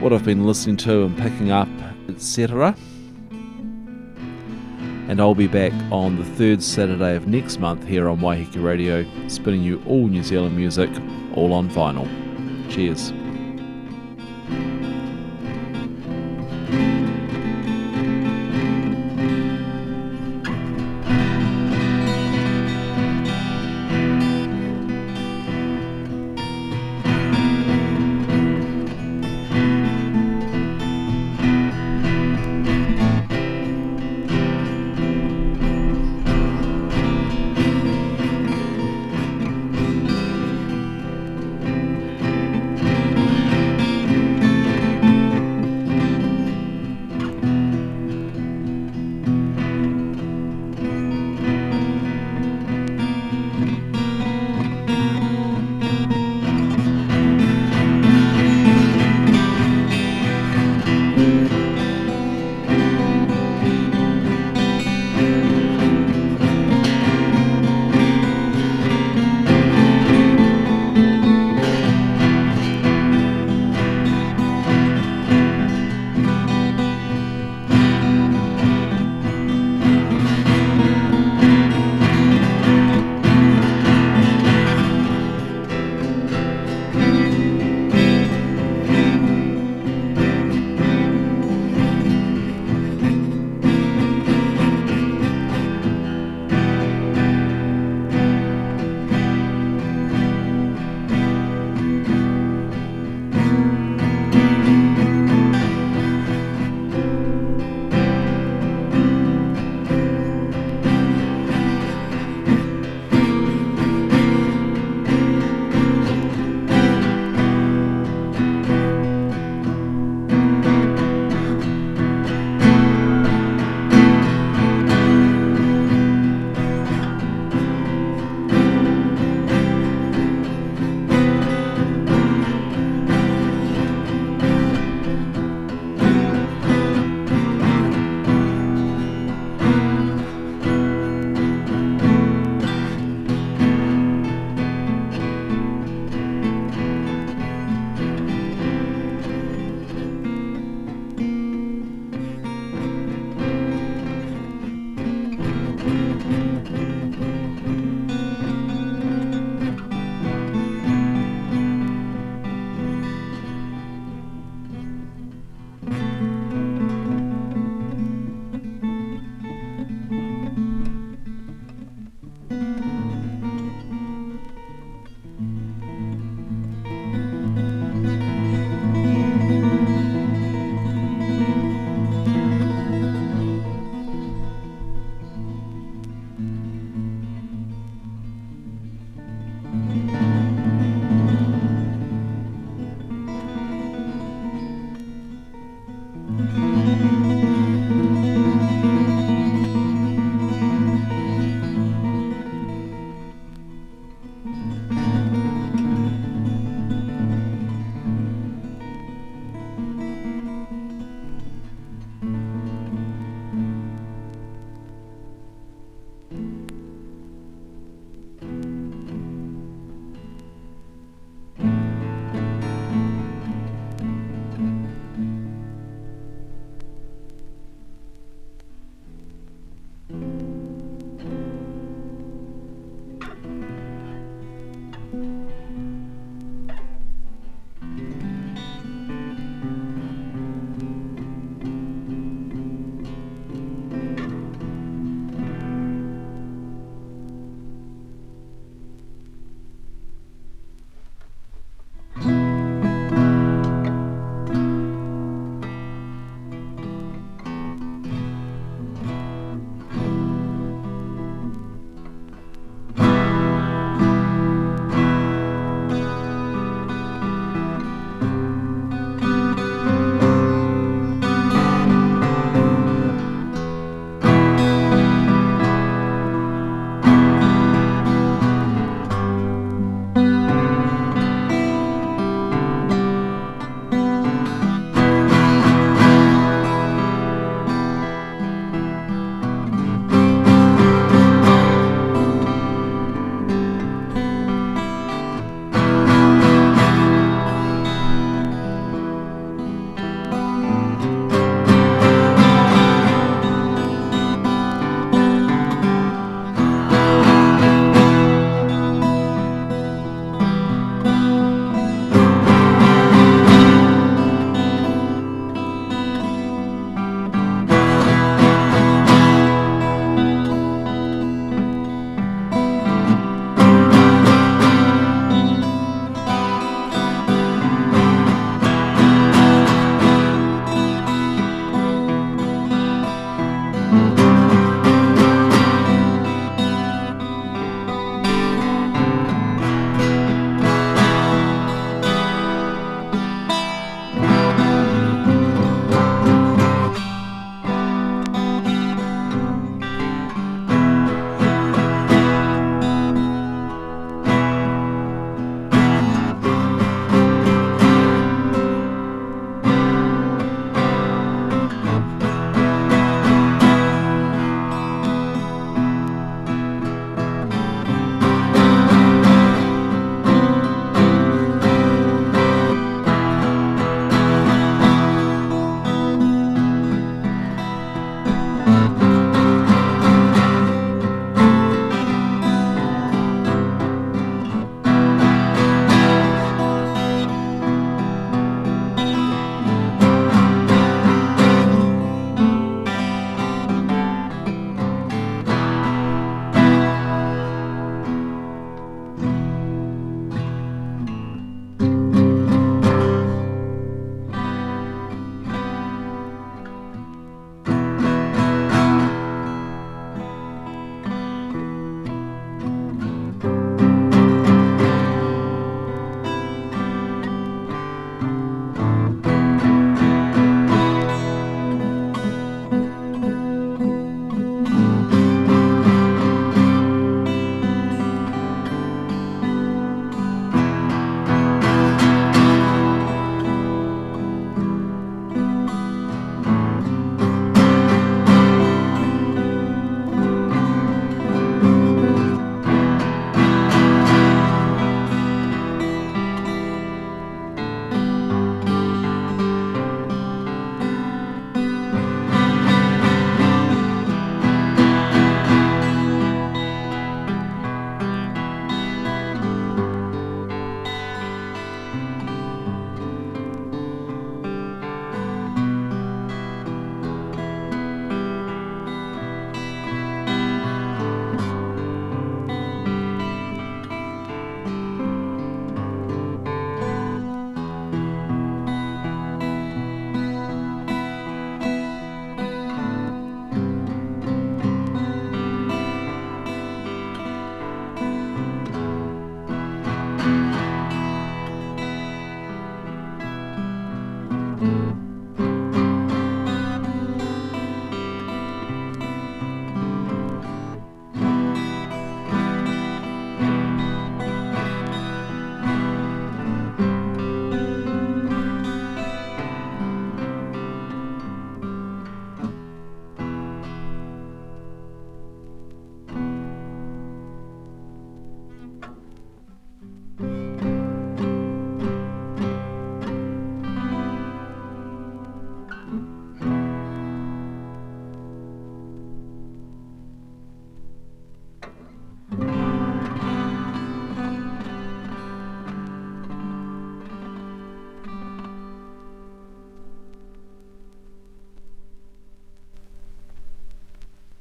[0.00, 1.68] what I've been listening to and picking up,
[2.08, 2.76] etc.
[5.08, 9.06] And I'll be back on the third Saturday of next month here on Waiheke Radio,
[9.28, 10.90] spinning you all New Zealand music,
[11.34, 12.08] all on vinyl.
[12.68, 13.12] Cheers.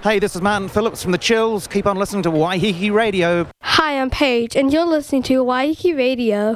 [0.07, 1.67] Hey, this is Martin Phillips from The Chills.
[1.67, 3.45] Keep on listening to Waiheke Radio.
[3.61, 6.55] Hi, I'm Paige, and you're listening to Waiheke Radio.